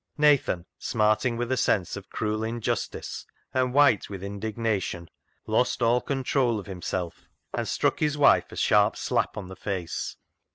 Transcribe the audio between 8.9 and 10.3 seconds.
slap on the face.